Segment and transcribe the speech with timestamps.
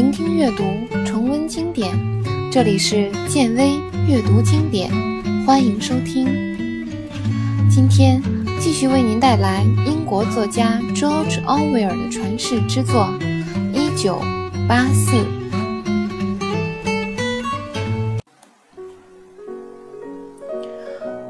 [0.00, 0.64] 聆听阅读，
[1.04, 1.94] 重温经典。
[2.50, 4.90] 这里是建威阅读经典，
[5.44, 6.24] 欢迎收听。
[7.68, 8.22] 今天
[8.58, 13.10] 继续为您带来英国作家 George Orwell 的传世之作
[13.74, 14.18] 《一九
[14.66, 15.16] 八四》。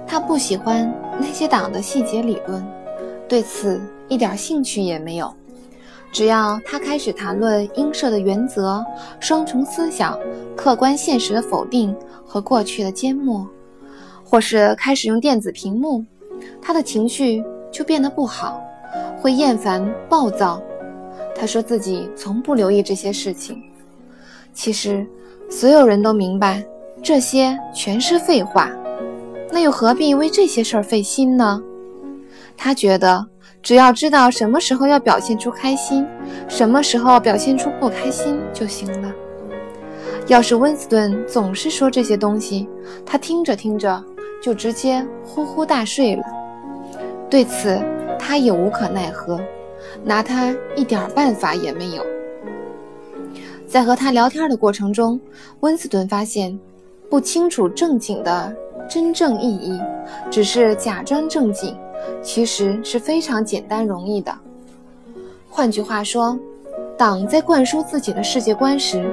[0.07, 2.65] 他不喜欢那些党的细节理论，
[3.29, 5.35] 对此一点兴趣也没有。
[6.13, 8.85] 只要他开始谈论映射的原则、
[9.21, 10.19] 双重思想、
[10.57, 11.95] 客观现实的否定
[12.27, 13.47] 和过去的缄默，
[14.25, 16.05] 或是开始用电子屏幕，
[16.61, 18.61] 他的情绪就变得不好，
[19.21, 20.61] 会厌烦、暴躁。
[21.35, 23.63] 他说自己从不留意这些事情。
[24.53, 25.07] 其实，
[25.49, 26.63] 所有人都明白，
[27.03, 28.69] 这些全是废话。
[29.53, 31.63] 那又何必为这些事儿费心呢？
[32.57, 33.25] 他觉得。
[33.63, 36.07] 只要知道什么时候要表现出开心，
[36.49, 39.13] 什么时候表现出不开心就行了。
[40.27, 42.69] 要是温斯顿总是说这些东西，
[43.05, 44.03] 他听着听着
[44.43, 46.23] 就直接呼呼大睡了。
[47.29, 47.79] 对此，
[48.19, 49.41] 他也无可奈何，
[50.05, 52.07] 拿他一点办法也没有。
[53.67, 55.21] 在和他聊天的过程中，
[55.61, 56.59] 温斯顿发现，
[57.09, 58.55] 不清楚正经的
[58.89, 59.81] 真正意义，
[60.31, 61.77] 只是假装正经。
[62.23, 64.33] 其实是非常简单容易的。
[65.49, 66.39] 换句话说，
[66.97, 69.11] 党在灌输自己的世界观时，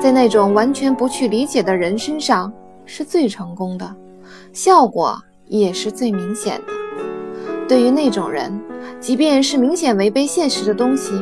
[0.00, 2.52] 在那种完全不去理解的人身上
[2.84, 3.94] 是最成功的，
[4.52, 6.72] 效果也是最明显的。
[7.68, 8.52] 对于那种人，
[9.00, 11.12] 即便是明显违背现实的东西，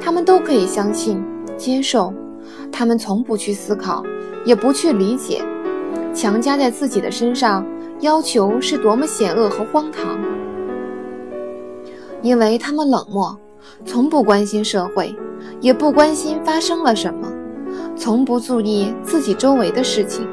[0.00, 1.22] 他们都可以相信、
[1.56, 2.12] 接受。
[2.72, 4.02] 他们从不去思考，
[4.44, 5.42] 也不去理解，
[6.14, 7.66] 强加在自己的身上，
[8.00, 10.18] 要求是多么险恶和荒唐。
[12.22, 13.36] 因为他们冷漠，
[13.84, 15.14] 从不关心社会，
[15.60, 17.28] 也不关心发生了什么，
[17.96, 20.26] 从不注意自己周围的事情。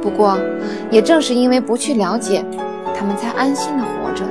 [0.00, 0.38] 不过，
[0.90, 2.44] 也正是因为不去了解，
[2.94, 4.24] 他们才安心的活着，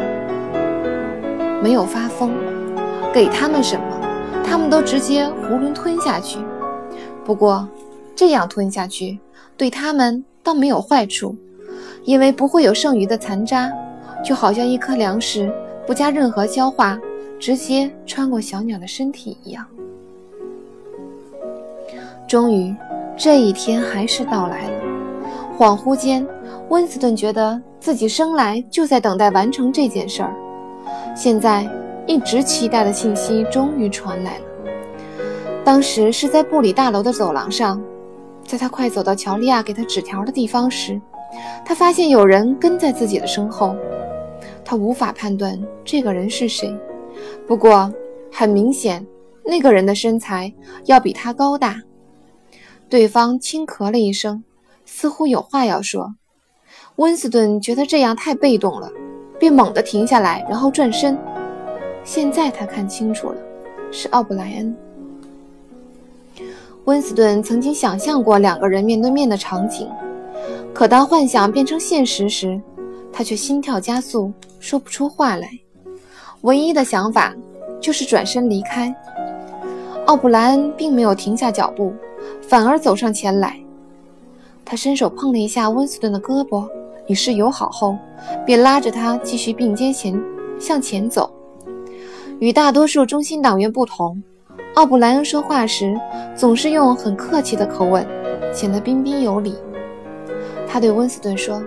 [1.61, 2.31] 没有发疯。
[3.13, 3.85] 给他们什么，
[4.43, 6.39] 他们都直接囫囵吞下去。
[7.25, 7.67] 不过，
[8.15, 9.19] 这样吞下去
[9.57, 11.35] 对他们倒没有坏处，
[12.05, 13.69] 因为不会有剩余的残渣，
[14.23, 15.51] 就好像一颗粮食。
[15.85, 16.99] 不加任何消化，
[17.39, 19.65] 直接穿过小鸟的身体一样。
[22.27, 22.73] 终于，
[23.17, 24.83] 这一天还是到来了。
[25.57, 26.25] 恍惚间，
[26.69, 30.33] 温斯顿觉得自己生来就在等待完成这件事儿。
[31.15, 31.69] 现在，
[32.07, 34.45] 一直期待的信息终于传来了。
[35.63, 37.81] 当时是在布里大楼的走廊上，
[38.47, 40.99] 在他快走到乔利亚给他纸条的地方时，
[41.65, 43.75] 他发现有人跟在自己的身后。
[44.63, 46.75] 他无法判断这个人是谁，
[47.47, 47.93] 不过
[48.31, 49.05] 很明显，
[49.43, 50.53] 那个人的身材
[50.85, 51.81] 要比他高大。
[52.89, 54.43] 对方轻咳了一声，
[54.85, 56.15] 似乎有话要说。
[56.97, 58.91] 温斯顿觉得这样太被动了，
[59.39, 61.17] 便猛地停下来，然后转身。
[62.03, 63.37] 现在他看清楚了，
[63.91, 64.75] 是奥布莱恩。
[66.85, 69.87] 温斯顿曾经想象过两个人面对面的场景，
[70.73, 72.59] 可当幻想变成现实时，
[73.11, 74.31] 他却心跳加速。
[74.59, 75.49] 说不出话来，
[76.41, 77.33] 唯一的想法
[77.79, 78.95] 就是转身离开。
[80.05, 81.91] 奥布莱恩并没有停下脚步，
[82.41, 83.59] 反而走上前来。
[84.63, 86.69] 他伸手碰了一下温斯顿的胳膊，
[87.07, 87.97] 以示友好后，
[88.45, 90.17] 便拉着他继续并肩前
[90.59, 91.33] 向前走。
[92.39, 94.21] 与大多数中心党员不同，
[94.75, 95.99] 奥布莱恩说话时
[96.35, 98.07] 总是用很客气的口吻，
[98.53, 99.55] 显得彬彬有礼。
[100.67, 101.61] 他对温斯顿说：“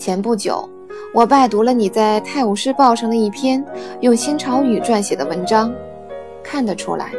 [0.00, 0.68] 前不久。”
[1.12, 3.64] 我拜读了你在《泰晤士报》上的一篇
[4.00, 5.72] 用新潮语撰写的文章，
[6.40, 7.12] 看得出来，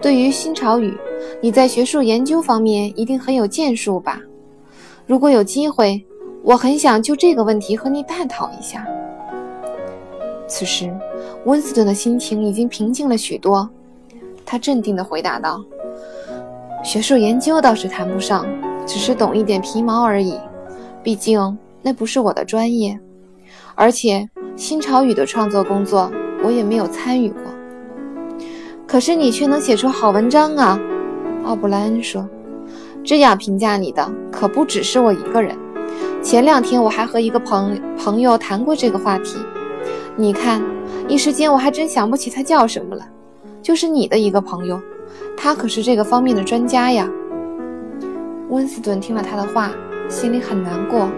[0.00, 0.96] 对于新潮语，
[1.42, 4.18] 你在学术研究方面一定很有建树吧？
[5.06, 6.02] 如果有机会，
[6.42, 8.86] 我很想就这个问题和你探讨一下。
[10.46, 10.90] 此时，
[11.44, 13.68] 温斯顿的心情已经平静了许多，
[14.46, 15.62] 他镇定地回答道
[16.82, 18.46] ：“学术研究倒是谈不上，
[18.86, 20.38] 只是懂一点皮毛而已，
[21.02, 22.98] 毕竟那不是我的专业。”
[23.76, 26.10] 而且新潮语的创作工作
[26.42, 27.42] 我也没有参与过，
[28.86, 30.78] 可是你却能写出好文章啊！
[31.44, 32.28] 奥布莱恩说
[33.04, 35.56] ：“这样评价你的可不只是我一个人。
[36.22, 39.36] 前两天我还和一个朋朋友谈过这个话题。
[40.16, 40.62] 你看，
[41.08, 43.04] 一时间我还真想不起他叫什么了。
[43.60, 44.80] 就是你的一个朋友，
[45.36, 47.10] 他可是这个方面的专家呀。”
[48.50, 49.72] 温斯顿听了他的话，
[50.08, 51.10] 心里很难过。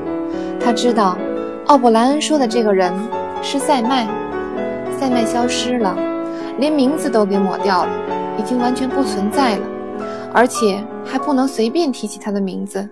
[0.61, 1.17] 他知道。
[1.67, 2.93] 奥布莱恩说的这个人
[3.43, 4.06] 是塞麦，
[4.97, 5.97] 塞麦消失了，
[6.58, 7.91] 连名字都给抹掉了。
[8.38, 9.67] 已经完全不存在了，
[10.32, 12.88] 而且还不能随便提起他的名字，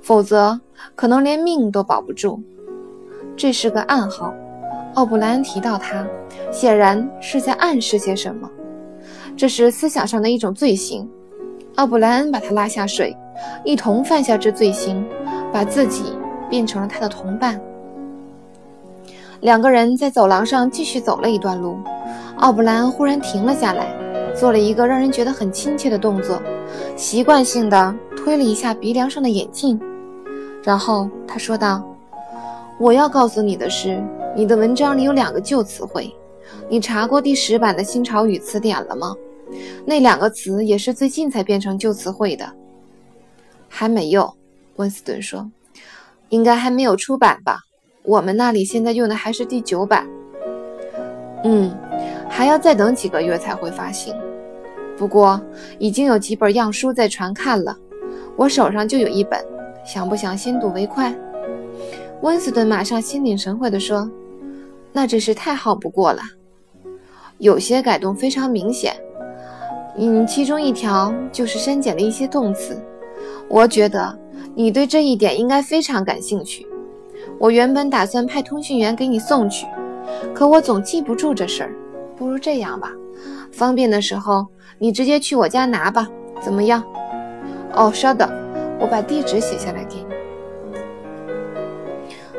[0.00, 0.58] 否则
[0.94, 2.40] 可能连命都保不住。
[3.36, 4.32] 这是个暗号。
[4.94, 6.06] 奥布莱恩提到他，
[6.50, 8.48] 显然是在暗示些什么。
[9.36, 11.06] 这是思想上的一种罪行。
[11.74, 13.14] 奥布莱恩把他拉下水，
[13.64, 15.04] 一同犯下这罪行，
[15.52, 16.04] 把自己
[16.48, 17.60] 变成了他的同伴。
[19.40, 21.78] 两个人在走廊上继续走了一段路，
[22.38, 23.94] 奥布兰忽然停了下来，
[24.34, 26.42] 做了一个让人觉得很亲切的动作，
[26.96, 29.80] 习惯性的推了一下鼻梁上的眼镜，
[30.62, 31.84] 然后他说道
[32.80, 34.02] ：“我要告诉你的是，
[34.34, 36.12] 你的文章里有两个旧词汇，
[36.68, 39.14] 你查过第十版的新潮语词典了吗？
[39.86, 42.44] 那两个词也是最近才变成旧词汇的。”
[43.70, 44.34] 还没有，
[44.76, 45.48] 温斯顿说
[46.28, 47.60] ：“应该还没有出版吧。”
[48.04, 50.08] 我们那里现在用的还是第九版，
[51.44, 51.70] 嗯，
[52.28, 54.14] 还要再等几个月才会发行。
[54.96, 55.40] 不过
[55.78, 57.76] 已经有几本样书在传看了，
[58.34, 59.44] 我手上就有一本，
[59.84, 61.14] 想不想先睹为快？
[62.22, 64.10] 温斯顿马上心领神会地说
[64.92, 66.22] ：“那真是太好不过了。
[67.36, 68.96] 有些改动非常明显，
[69.96, 72.76] 嗯，其中一条就是删减了一些动词。
[73.48, 74.18] 我觉得
[74.58, 76.66] 你对这一点应该非常感兴趣。”
[77.38, 79.68] 我原本打算派通讯员给你送去，
[80.34, 81.72] 可我总记不住这事儿。
[82.16, 82.92] 不如这样吧，
[83.52, 84.44] 方便的时候
[84.76, 86.08] 你直接去我家拿吧，
[86.42, 86.82] 怎么样？
[87.72, 88.28] 哦，稍等，
[88.80, 90.06] 我把地址写下来给你。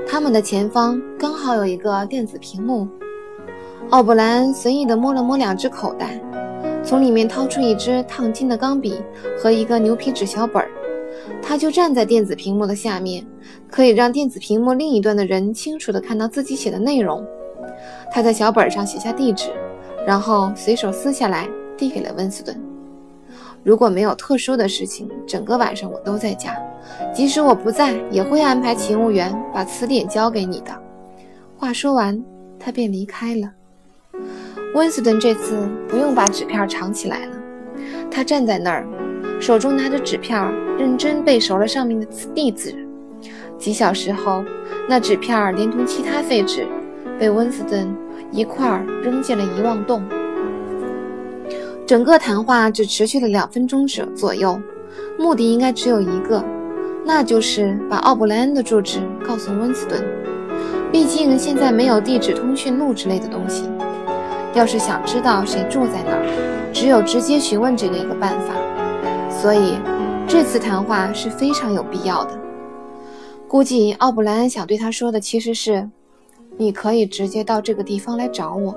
[0.05, 2.85] 他们的前方刚好有一个电子屏幕。
[3.91, 6.19] 奥布兰随意地摸了摸两只口袋，
[6.83, 9.01] 从里面掏出一支烫金的钢笔
[9.37, 10.69] 和一个牛皮纸小本儿。
[11.41, 13.25] 他就站在电子屏幕的下面，
[13.69, 17.25] 可以让电子屏幕另一端的人清楚地看到自己写的内容。
[18.11, 19.49] 他在小本上写下地址，
[20.05, 21.47] 然后随手撕下来
[21.77, 22.59] 递给了温斯顿。
[23.63, 26.55] 如果没有特殊的事情，整个晚上我都在家，
[27.13, 30.71] 即使我不在，也会安排勤务员把词典交给你的。
[31.57, 32.23] 话说完，
[32.57, 33.51] 他便离开了。
[34.75, 37.35] 温斯顿这次不用把纸片藏起来了，
[38.09, 38.87] 他站在那儿。
[39.39, 40.37] 手中拿着纸片，
[40.77, 42.05] 认真背熟了上面的
[42.35, 42.75] 地址。
[43.57, 44.43] 几小时后，
[44.87, 46.67] 那纸片连同其他废纸
[47.17, 47.87] 被温斯顿
[48.31, 50.03] 一块儿扔进了遗忘洞。
[51.85, 54.59] 整个谈话只持续了两分钟左左右，
[55.17, 56.43] 目的应该只有一个，
[57.05, 60.03] 那就是把奥布莱恩的住址告诉温斯顿。
[60.91, 63.63] 毕竟现在没有地址通讯录之类的东西，
[64.53, 68.53] 要是想知道谁住在哪儿，只有直接询问这个一个办法。
[69.41, 69.77] 所以，
[70.27, 72.37] 这次谈话是非常有必要的。
[73.47, 75.89] 估计奥布莱恩想对他说的其实是
[76.57, 78.75] ：“你可以直接到这个地方来找我。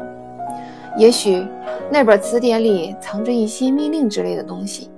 [0.97, 1.45] 也许
[1.91, 4.89] 那本词典里藏着一些密令之类的东西。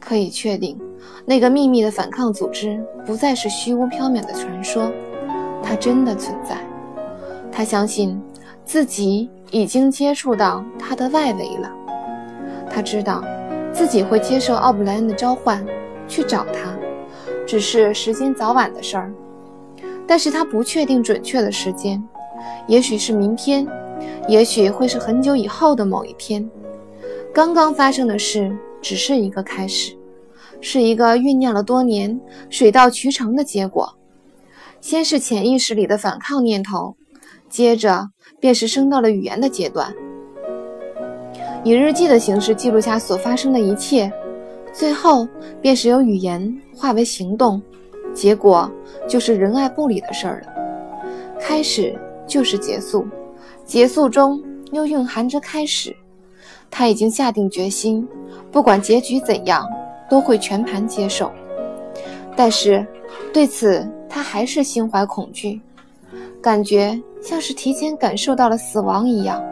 [0.00, 0.80] 可以确定，
[1.26, 4.90] 那个秘密的反抗组织不再是虚无缥缈的传说，
[5.62, 6.56] 它真的存在。
[7.52, 8.18] 他相信
[8.64, 11.70] 自己已经接触到它的外围了。
[12.70, 13.22] 他知道。”
[13.78, 15.64] 自己会接受奥布莱恩的召唤，
[16.08, 16.76] 去找他，
[17.46, 19.14] 只是时间早晚的事儿。
[20.04, 22.02] 但是他不确定准确的时间，
[22.66, 23.64] 也许是明天，
[24.26, 26.50] 也许会是很久以后的某一天。
[27.32, 28.50] 刚刚发生的事
[28.82, 29.96] 只是一个开始，
[30.60, 33.94] 是一个酝酿了多年、水到渠成的结果。
[34.80, 36.96] 先是潜意识里的反抗念头，
[37.48, 38.08] 接着
[38.40, 39.94] 便是升到了语言的阶段。
[41.64, 44.10] 以日记的形式记录下所发生的一切，
[44.72, 45.26] 最后
[45.60, 47.60] 便是由语言化为行动，
[48.14, 48.70] 结果
[49.08, 51.38] 就是仁爱不理的事儿了。
[51.40, 53.06] 开始就是结束，
[53.64, 55.94] 结束中又蕴含着开始。
[56.70, 58.06] 他已经下定决心，
[58.52, 59.66] 不管结局怎样，
[60.08, 61.30] 都会全盘接受。
[62.36, 62.86] 但是
[63.32, 65.60] 对此他还是心怀恐惧，
[66.40, 69.42] 感觉像是提前感受到了死亡一样。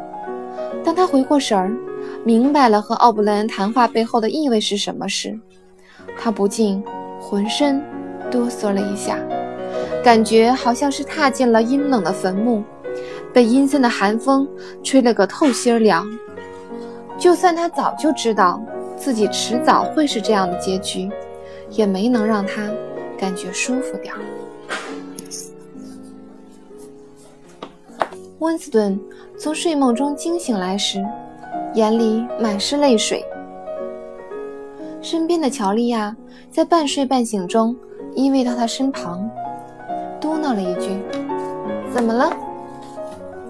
[0.85, 1.77] 当他回过神儿。
[2.27, 5.39] 明白了和奥布莱恩谈话背后的意味是什么时，
[6.19, 6.83] 他不禁
[7.21, 7.81] 浑身
[8.33, 9.17] 哆嗦了一下，
[10.03, 12.65] 感觉好像是踏进了阴冷的坟墓，
[13.33, 14.45] 被阴森的寒风
[14.83, 16.05] 吹了个透心凉。
[17.17, 18.61] 就算他早就知道
[18.97, 21.09] 自己迟早会是这样的结局，
[21.71, 22.69] 也没能让他
[23.17, 24.21] 感觉舒服点儿。
[28.41, 28.99] 温斯顿
[29.39, 31.01] 从睡梦中惊醒来时。
[31.77, 33.23] 眼里满是泪水。
[35.03, 36.17] 身边的乔丽亚
[36.51, 37.77] 在半睡半醒中
[38.15, 39.29] 依偎到他身旁，
[40.19, 40.99] 嘟囔了一句
[41.93, 42.35] ：“怎么了？”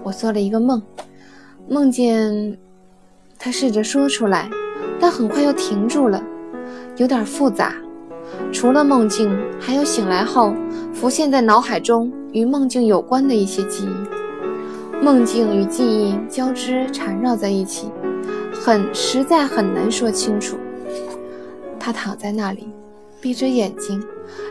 [0.03, 0.81] 我做了一个梦，
[1.69, 2.57] 梦见……
[3.39, 4.49] 他试着说出来，
[4.99, 6.21] 但很快又停住了，
[6.97, 7.73] 有点复杂。
[8.51, 10.53] 除了梦境，还有醒来后
[10.93, 15.01] 浮现在脑海中与梦境有关的一些记忆。
[15.01, 17.89] 梦境与记忆交织缠绕在一起，
[18.67, 20.57] 很实在很难说清楚。
[21.79, 22.67] 他躺在那里，
[23.21, 24.03] 闭着眼睛，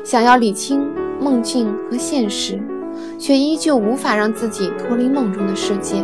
[0.02, 0.88] 想要理清
[1.20, 2.58] 梦境和现实，
[3.18, 6.02] 却依旧无法让自己脱离梦中的世界。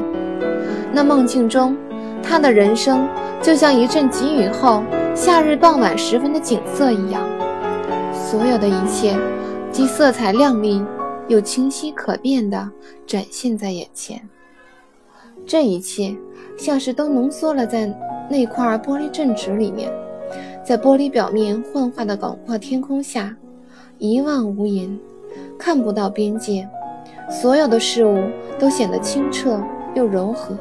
[0.92, 1.74] 那梦境中，
[2.22, 3.08] 他的人生
[3.40, 7.26] 就像一阵急雨后夏日傍晚时分的景色一样。
[8.12, 9.16] 所有的一切，
[9.70, 10.84] 既色彩亮丽，
[11.28, 12.70] 又清晰可辨的
[13.06, 14.20] 展现在眼前。
[15.44, 16.14] 这一切
[16.56, 17.92] 像是都浓缩了在
[18.30, 19.92] 那块玻璃镇纸里面，
[20.64, 23.36] 在玻璃表面幻化的广阔天空下，
[23.98, 24.96] 一望无垠，
[25.58, 26.66] 看不到边界，
[27.28, 28.22] 所有的事物
[28.58, 29.60] 都显得清澈
[29.94, 30.56] 又柔和。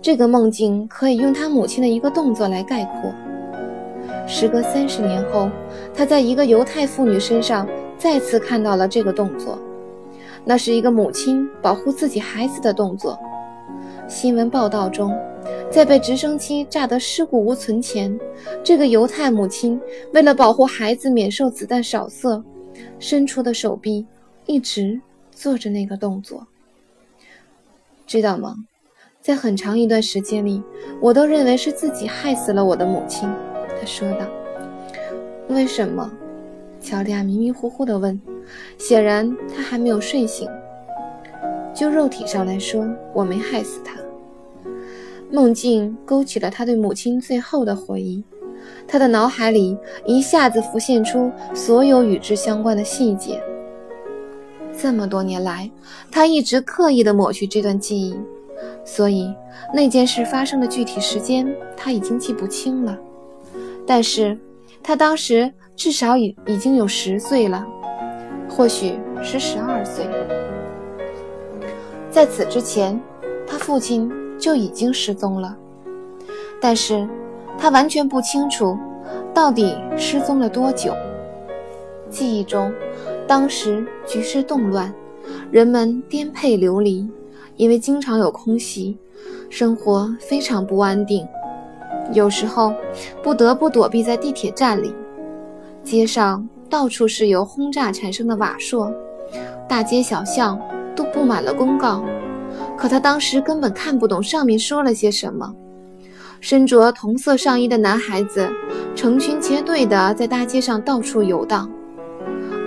[0.00, 3.12] 这个梦境可以用他母亲的一个动作来概括。
[4.26, 5.48] 时隔三十年后，
[5.94, 9.58] 他在一个犹太妇女身上再次看到了这个动作。
[10.44, 13.18] 那是一个母亲保护自己孩子的动作。
[14.08, 15.16] 新闻报道中，
[15.70, 18.18] 在被直升机炸得尸骨无存前，
[18.62, 19.80] 这个犹太母亲
[20.12, 22.42] 为了保护孩子免受子弹扫射，
[22.98, 24.06] 伸出的手臂
[24.46, 26.46] 一直做着那个动作。
[28.06, 28.56] 知道吗？
[29.20, 30.60] 在很长一段时间里，
[31.00, 33.30] 我都认为是自己害死了我的母亲。
[33.78, 34.26] 他说道
[35.48, 36.12] ：“为什么？”
[36.82, 38.20] 乔利亚迷迷糊糊地问。
[38.78, 40.48] 显然他还没有睡醒。
[41.74, 43.94] 就肉体上来说，我没害死他。
[45.30, 48.22] 梦境勾起了他对母亲最后的回忆，
[48.86, 53.42] 他的脑海里一下子浮现出所有与之相关的细节。
[54.76, 55.70] 这么多年来，
[56.10, 58.14] 他一直刻意地抹去这段记忆，
[58.84, 59.34] 所以
[59.72, 62.98] 那件事发生的具体时间他已经记不清了。
[63.86, 64.38] 但是，
[64.82, 67.66] 他当时至少已已经有十岁了，
[68.54, 70.06] 或许是十二岁。
[72.10, 73.00] 在此之前，
[73.46, 75.56] 他父亲就已经失踪了，
[76.60, 77.08] 但是
[77.58, 78.76] 他完全不清楚
[79.32, 80.94] 到底失踪了多久。
[82.10, 82.70] 记忆中，
[83.26, 84.92] 当时局势动乱，
[85.50, 87.08] 人们颠沛流离，
[87.56, 88.98] 因为经常有空袭，
[89.48, 91.26] 生活非常不安定。
[92.12, 92.74] 有时候
[93.22, 94.94] 不得不躲避在地铁站里，
[95.82, 98.90] 街上到处是由轰炸产生的瓦砾，
[99.68, 100.58] 大街小巷
[100.96, 102.02] 都布满了公告。
[102.78, 105.52] 可他当时根本看不懂上面说了些什么。
[106.40, 108.50] 身着同色上衣的男孩子
[108.96, 111.70] 成群结队地在大街上到处游荡，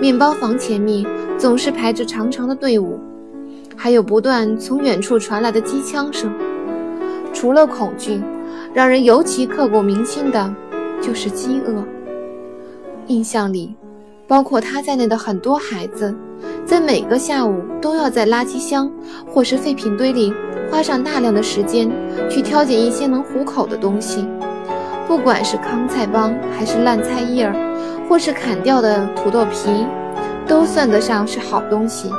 [0.00, 1.04] 面包房前面
[1.36, 3.00] 总是排着长长的队伍，
[3.76, 6.32] 还有不断从远处传来的机枪声。
[7.32, 8.22] 除了恐惧。
[8.72, 10.54] 让人尤其刻骨铭心的，
[11.00, 11.82] 就是饥饿。
[13.06, 13.74] 印象里，
[14.28, 16.14] 包括他在内的很多孩子，
[16.64, 18.90] 在每个下午都要在垃圾箱
[19.30, 20.34] 或是废品堆里
[20.70, 21.90] 花上大量的时间，
[22.28, 24.26] 去挑拣一些能糊口的东西，
[25.06, 27.54] 不管是糠菜帮，还是烂菜叶儿，
[28.08, 29.86] 或是砍掉的土豆皮，
[30.46, 32.10] 都算得上是好东西。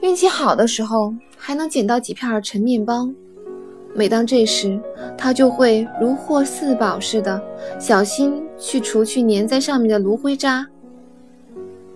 [0.00, 3.08] 运气好的时候，还能捡到几片陈面包。
[3.94, 4.78] 每当这时，
[5.18, 7.42] 他就会如获四宝似的，
[7.78, 10.66] 小心去除去粘在上面的炉灰渣。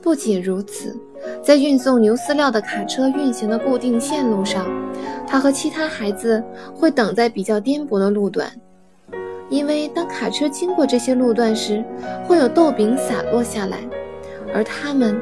[0.03, 0.95] 不仅如此，
[1.43, 4.67] 在运送牛饲料的卡车运行的固定线路上，
[5.27, 6.43] 他和其他孩子
[6.75, 8.51] 会等在比较颠簸的路段，
[9.49, 11.83] 因为当卡车经过这些路段时，
[12.27, 13.79] 会有豆饼洒落下来，
[14.53, 15.19] 而他们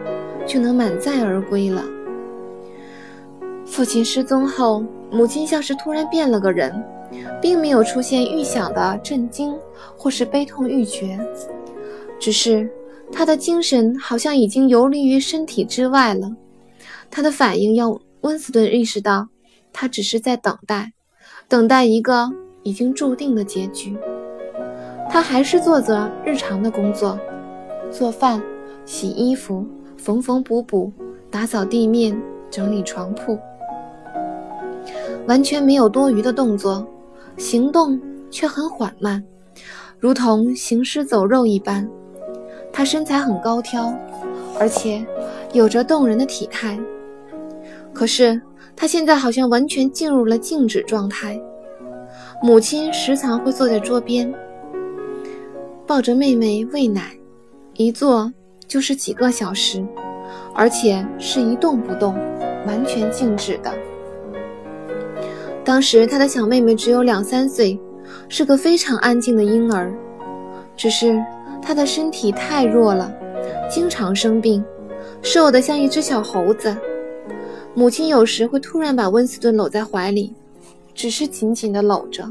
[0.46, 1.84] 就能满载而归了。
[3.72, 4.84] 父亲失踪后。
[5.10, 6.72] 母亲像是突然变了个人，
[7.38, 9.54] 并没有出现预想的震惊
[9.94, 11.20] 或是悲痛欲绝，
[12.18, 12.66] 只是
[13.12, 16.34] 她的精神好像已经游离于身体之外了。
[17.10, 19.28] 她的反应让温斯顿意识到，
[19.70, 20.92] 他只是在等待，
[21.46, 22.30] 等待一个
[22.62, 23.94] 已经注定的结局。
[25.10, 27.18] 他还是做着日常的工作，
[27.90, 28.42] 做饭、
[28.86, 29.66] 洗衣服、
[29.98, 30.90] 缝缝补补、
[31.30, 32.18] 打扫地面、
[32.50, 33.38] 整理床铺。
[35.26, 36.86] 完全没有多余的动作，
[37.36, 38.00] 行动
[38.30, 39.22] 却很缓慢，
[39.98, 41.88] 如同行尸走肉一般。
[42.72, 43.94] 他身材很高挑，
[44.58, 45.04] 而且
[45.52, 46.78] 有着动人的体态。
[47.92, 48.40] 可是
[48.74, 51.40] 他现在好像完全进入了静止状态。
[52.42, 54.32] 母亲时常会坐在桌边，
[55.86, 57.16] 抱着妹妹喂奶，
[57.76, 58.32] 一坐
[58.66, 59.86] 就是几个小时，
[60.54, 62.14] 而且是一动不动，
[62.66, 63.72] 完全静止的。
[65.64, 67.78] 当时他的小妹妹只有两三岁，
[68.28, 69.94] 是个非常安静的婴儿，
[70.76, 71.22] 只是
[71.62, 73.12] 她的身体太弱了，
[73.70, 74.62] 经常生病，
[75.22, 76.76] 瘦得像一只小猴子。
[77.74, 80.34] 母亲有时会突然把温斯顿搂在怀里，
[80.94, 82.28] 只是紧紧地搂着，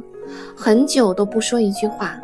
[0.56, 2.20] 很久都不说一句话。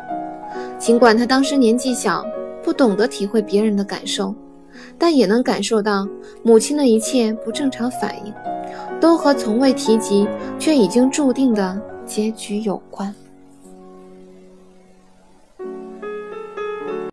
[0.78, 2.24] 尽管他当时年纪小，
[2.62, 4.34] 不懂得体会别人的感受，
[4.98, 6.06] 但也能感受到
[6.42, 8.34] 母亲的一切不正常反应。
[9.00, 10.26] 都和从未提及
[10.58, 13.14] 却已经注定的结局有关。